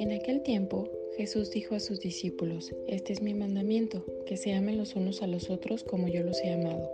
En 0.00 0.12
aquel 0.12 0.40
tiempo 0.40 0.88
Jesús 1.18 1.50
dijo 1.50 1.74
a 1.74 1.78
sus 1.78 2.00
discípulos, 2.00 2.74
Este 2.88 3.12
es 3.12 3.20
mi 3.20 3.34
mandamiento, 3.34 4.02
que 4.24 4.38
se 4.38 4.54
amen 4.54 4.78
los 4.78 4.96
unos 4.96 5.20
a 5.20 5.26
los 5.26 5.50
otros 5.50 5.84
como 5.84 6.08
yo 6.08 6.22
los 6.22 6.40
he 6.40 6.50
amado. 6.54 6.90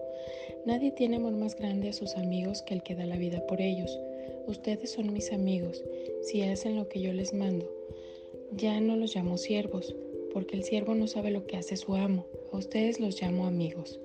Nadie 0.64 0.91
tiene 0.91 1.14
amor 1.14 1.34
más 1.34 1.55
grande 1.55 1.89
a 1.89 1.92
sus 1.92 2.16
amigos 2.16 2.62
que 2.62 2.75
el 2.75 2.83
que 2.83 2.97
da 2.97 3.06
la 3.06 3.16
vida 3.16 3.47
por 3.47 3.61
ellos. 3.61 3.97
Ustedes 4.48 4.91
son 4.91 5.12
mis 5.12 5.31
amigos, 5.31 5.84
si 6.22 6.42
hacen 6.42 6.75
lo 6.75 6.89
que 6.89 7.00
yo 7.00 7.12
les 7.12 7.33
mando. 7.33 7.70
Ya 8.50 8.81
no 8.81 8.97
los 8.97 9.14
llamo 9.14 9.36
siervos, 9.36 9.94
porque 10.33 10.56
el 10.56 10.64
siervo 10.64 10.97
no 10.97 11.06
sabe 11.06 11.31
lo 11.31 11.47
que 11.47 11.59
hace 11.59 11.77
su 11.77 11.94
amo. 11.94 12.27
A 12.50 12.56
ustedes 12.56 12.98
los 12.98 13.22
llamo 13.22 13.47
amigos, 13.47 14.00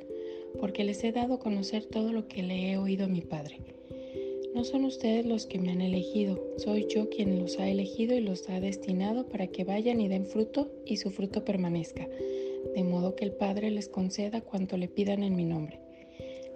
porque 0.59 0.83
les 0.83 1.03
he 1.03 1.11
dado 1.11 1.33
a 1.33 1.39
conocer 1.39 1.85
todo 1.85 2.13
lo 2.13 2.27
que 2.27 2.43
le 2.43 2.69
he 2.69 2.77
oído 2.77 3.05
a 3.05 3.09
mi 3.09 3.21
Padre. 3.21 3.61
No 4.53 4.65
son 4.65 4.83
ustedes 4.83 5.25
los 5.25 5.45
que 5.45 5.59
me 5.59 5.71
han 5.71 5.81
elegido, 5.81 6.39
soy 6.57 6.85
yo 6.87 7.09
quien 7.09 7.39
los 7.39 7.57
ha 7.57 7.69
elegido 7.69 8.15
y 8.15 8.21
los 8.21 8.49
ha 8.49 8.59
destinado 8.59 9.27
para 9.27 9.47
que 9.47 9.63
vayan 9.63 10.01
y 10.01 10.09
den 10.09 10.25
fruto 10.25 10.69
y 10.85 10.97
su 10.97 11.09
fruto 11.09 11.45
permanezca, 11.45 12.07
de 12.75 12.83
modo 12.83 13.15
que 13.15 13.23
el 13.23 13.31
Padre 13.31 13.71
les 13.71 13.87
conceda 13.87 14.41
cuanto 14.41 14.77
le 14.77 14.89
pidan 14.89 15.23
en 15.23 15.35
mi 15.35 15.45
nombre. 15.45 15.79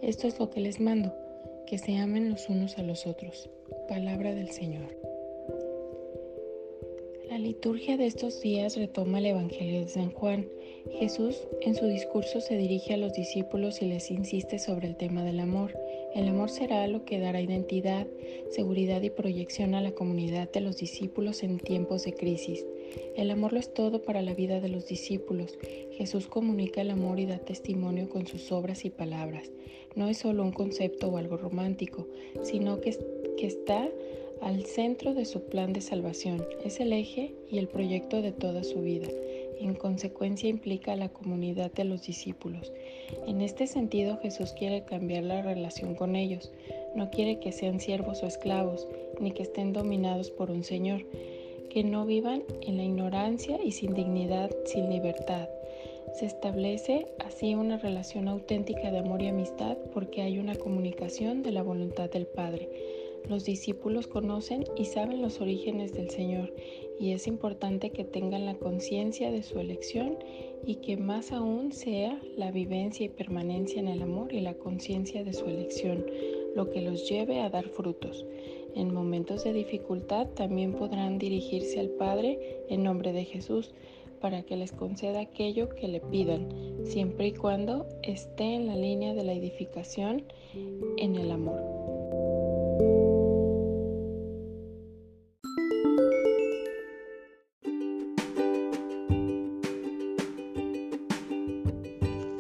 Esto 0.02 0.28
es 0.28 0.38
lo 0.40 0.50
que 0.50 0.60
les 0.60 0.80
mando, 0.82 1.14
que 1.68 1.78
se 1.78 1.96
amen 1.96 2.30
los 2.30 2.50
unos 2.50 2.78
a 2.78 2.84
los 2.84 3.08
otros. 3.08 3.50
Palabra 3.88 4.36
del 4.36 4.52
Señor. 4.52 4.96
La 7.30 7.40
liturgia 7.40 7.98
de 7.98 8.06
estos 8.06 8.40
días 8.42 8.78
retoma 8.78 9.20
el 9.20 9.26
Evangelio 9.26 9.82
de 9.82 9.88
San 9.88 10.12
Juan. 10.12 10.48
Jesús 11.00 11.48
en 11.62 11.76
su 11.76 11.86
discurso 11.88 12.40
se 12.40 12.56
dirige 12.56 12.94
a 12.94 12.98
los 12.98 13.14
discípulos 13.14 13.82
y 13.82 13.86
les 13.86 14.12
insiste 14.12 14.60
sobre 14.60 14.88
el 14.88 14.96
tema 14.96 15.24
del 15.24 15.40
amor. 15.40 15.78
El 16.16 16.30
amor 16.30 16.50
será 16.50 16.88
lo 16.88 17.04
que 17.04 17.20
dará 17.20 17.42
identidad, 17.42 18.08
seguridad 18.50 19.02
y 19.02 19.10
proyección 19.10 19.76
a 19.76 19.82
la 19.82 19.92
comunidad 19.92 20.50
de 20.50 20.62
los 20.62 20.78
discípulos 20.78 21.44
en 21.44 21.60
tiempos 21.60 22.06
de 22.06 22.14
crisis. 22.14 22.66
El 23.18 23.30
amor 23.32 23.52
lo 23.52 23.60
es 23.60 23.74
todo 23.74 24.02
para 24.02 24.22
la 24.22 24.34
vida 24.34 24.62
de 24.62 24.70
los 24.70 24.88
discípulos. 24.88 25.60
Jesús 25.92 26.28
comunica 26.28 26.80
el 26.80 26.92
amor 26.92 27.20
y 27.20 27.26
da 27.26 27.40
testimonio 27.40 28.08
con 28.08 28.28
sus 28.28 28.54
obras 28.54 28.86
y 28.86 28.92
palabras. 28.92 29.52
No 29.96 30.08
es 30.08 30.20
solo 30.20 30.44
un 30.44 30.54
concepto 30.54 31.10
o 31.10 31.18
algo 31.18 31.36
romántico, 31.36 32.08
sino 32.44 32.80
que, 32.80 32.98
que 33.38 33.48
está 33.48 33.90
al 34.40 34.66
centro 34.66 35.14
de 35.14 35.26
su 35.26 35.44
plan 35.44 35.74
de 35.74 35.82
salvación. 35.82 36.46
Es 36.64 36.80
el 36.80 36.94
eje 36.94 37.36
y 37.52 37.58
el 37.58 37.68
proyecto 37.68 38.22
de 38.22 38.32
toda 38.32 38.64
su 38.64 38.82
vida. 38.82 39.10
En 39.60 39.74
consecuencia 39.74 40.50
implica 40.50 40.96
la 40.96 41.10
comunidad 41.10 41.72
de 41.72 41.84
los 41.84 42.04
discípulos. 42.04 42.72
En 43.28 43.42
este 43.42 43.68
sentido 43.68 44.18
Jesús 44.18 44.54
quiere 44.54 44.84
cambiar 44.84 45.24
la 45.24 45.42
relación 45.42 45.96
con 45.96 46.16
ellos. 46.16 46.52
No 46.96 47.10
quiere 47.10 47.40
que 47.40 47.52
sean 47.52 47.80
siervos 47.80 48.24
o 48.24 48.28
esclavos, 48.28 48.88
ni 49.20 49.32
que 49.32 49.44
estén 49.44 49.74
dominados 49.74 50.32
por 50.32 50.52
un 50.52 50.64
Señor. 50.64 51.06
Que 51.70 51.84
no 51.84 52.06
vivan 52.06 52.44
en 52.62 52.78
la 52.78 52.84
ignorancia 52.84 53.60
y 53.64 53.72
sin 53.72 53.94
dignidad, 53.94 54.50
sin 54.66 54.90
libertad. 54.90 55.50
Se 56.14 56.26
establece 56.26 57.08
así 57.26 57.56
una 57.56 57.78
relación 57.78 58.28
auténtica 58.28 58.92
de 58.92 59.00
amor 59.00 59.22
y 59.22 59.28
amistad 59.28 59.78
porque 59.94 60.22
hay 60.22 60.40
una 60.40 60.56
comunicación 60.56 61.44
de 61.44 61.52
la 61.52 61.62
voluntad 61.62 62.10
del 62.10 62.26
Padre. 62.26 62.70
Los 63.30 63.44
discípulos 63.44 64.08
conocen 64.08 64.66
y 64.78 64.86
saben 64.86 65.22
los 65.22 65.42
orígenes 65.42 65.94
del 65.94 66.10
Señor 66.10 66.54
y 67.00 67.12
es 67.12 67.28
importante 67.28 67.90
que 67.90 68.04
tengan 68.04 68.46
la 68.46 68.56
conciencia 68.56 69.32
de 69.32 69.44
su 69.44 69.60
elección 69.60 70.18
y 70.66 70.76
que 70.76 70.98
más 70.98 71.32
aún 71.32 71.72
sea 71.72 72.20
la 72.38 72.52
vivencia 72.52 73.06
y 73.06 73.10
permanencia 73.10 73.80
en 73.80 73.88
el 73.88 74.02
amor 74.02 74.34
y 74.34 74.42
la 74.42 74.54
conciencia 74.54 75.24
de 75.24 75.34
su 75.34 75.46
elección 75.46 76.06
lo 76.56 76.70
que 76.70 76.82
los 76.82 77.08
lleve 77.08 77.42
a 77.42 77.50
dar 77.50 77.68
frutos. 77.68 78.26
En 78.76 78.94
momentos 78.94 79.44
de 79.44 79.54
dificultad 79.54 80.28
también 80.30 80.74
podrán 80.74 81.18
dirigirse 81.18 81.80
al 81.80 81.90
Padre 81.90 82.64
en 82.70 82.84
nombre 82.84 83.14
de 83.14 83.26
Jesús 83.26 83.74
para 84.22 84.44
que 84.44 84.56
les 84.56 84.72
conceda 84.72 85.20
aquello 85.20 85.70
que 85.70 85.88
le 85.88 86.00
pidan, 86.00 86.50
siempre 86.84 87.28
y 87.28 87.34
cuando 87.34 87.86
esté 88.02 88.56
en 88.56 88.68
la 88.68 88.76
línea 88.76 89.14
de 89.14 89.24
la 89.24 89.34
edificación 89.34 90.24
en 90.98 91.16
el 91.16 91.32
amor. 91.32 91.62